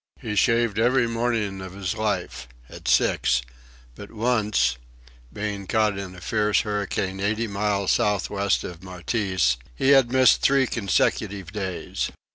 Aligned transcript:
He 0.19 0.35
shaved 0.35 0.79
every 0.79 1.05
morning 1.05 1.61
of 1.61 1.73
his 1.75 1.93
life 1.93 2.47
at 2.69 2.87
six 2.87 3.43
but 3.93 4.11
once 4.11 4.77
(being 5.31 5.67
caught 5.67 5.95
in 5.95 6.15
a 6.15 6.21
fierce 6.21 6.61
hurricane 6.61 7.19
eighty 7.19 7.45
miles 7.45 7.91
southwest 7.91 8.63
of 8.63 8.81
Mauritius) 8.81 9.57
he 9.75 9.89
had 9.89 10.11
missed 10.11 10.41
three 10.41 10.65
consecutive 10.65 11.51
days. 11.51 12.09